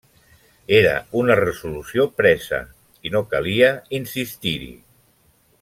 Era 0.77 0.93
una 1.19 1.35
resolució 1.41 2.07
presa, 2.23 2.61
i 3.11 3.15
no 3.17 3.23
calia 3.35 3.71
insistir-hi. 4.03 4.73